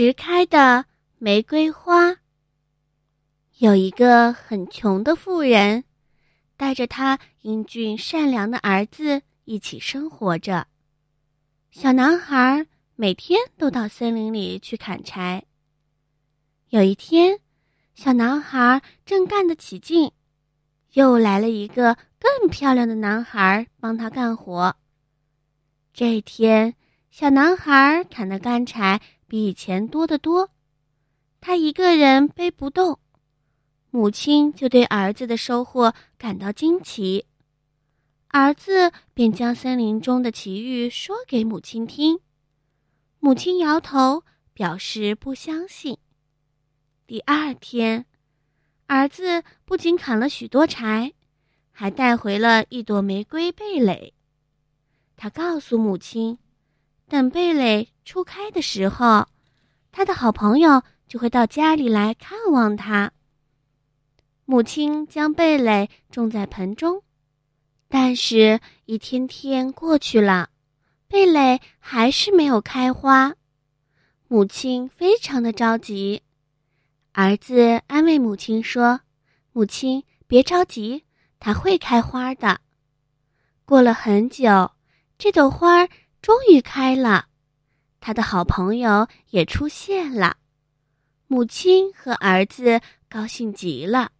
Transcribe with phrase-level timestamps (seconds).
[0.00, 0.86] 迟开的
[1.18, 2.16] 玫瑰花。
[3.58, 5.84] 有一个很穷的妇人，
[6.56, 10.66] 带着他英俊善良的儿子一起生活着。
[11.70, 12.66] 小男孩
[12.96, 15.44] 每天都到森林里去砍柴。
[16.70, 17.38] 有一天，
[17.94, 20.12] 小男孩正干得起劲，
[20.94, 24.74] 又来了一个更漂亮的男孩帮他干活。
[25.92, 26.74] 这天，
[27.10, 28.98] 小男孩砍的干柴
[29.30, 30.50] 比以前多得多，
[31.40, 32.98] 他一个人背不动。
[33.92, 37.26] 母亲就对儿子的收获感到惊奇，
[38.26, 42.18] 儿子便将森林中的奇遇说给母亲听。
[43.20, 45.96] 母亲摇头，表示不相信。
[47.06, 48.06] 第二天，
[48.88, 51.12] 儿子不仅砍了许多柴，
[51.70, 54.12] 还带回了一朵玫瑰蓓蕾。
[55.16, 56.38] 他告诉母亲，
[57.10, 59.26] 等蓓蕾初开的时候，
[59.90, 63.10] 他的好朋友就会到家里来看望他。
[64.44, 67.02] 母亲将蓓蕾种在盆中，
[67.88, 70.50] 但是，一天天过去了，
[71.08, 73.34] 蓓蕾还是没有开花。
[74.28, 76.22] 母亲非常的着急。
[77.10, 79.00] 儿子安慰母亲说
[79.50, 81.02] ：“母亲，别着急，
[81.40, 82.60] 它会开花的。”
[83.66, 84.70] 过了很久，
[85.18, 85.88] 这朵花
[86.22, 87.26] 终于开了，
[88.00, 90.36] 他的好朋友也出现了。
[91.26, 94.12] 母亲和儿子高兴极了。